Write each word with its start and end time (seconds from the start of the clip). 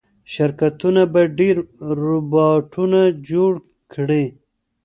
شرکتونه 0.33 1.01
به 1.13 1.21
ډېر 1.39 1.55
روباټونه 2.01 3.01
جوړ 3.29 3.51
کړي. 3.93 4.25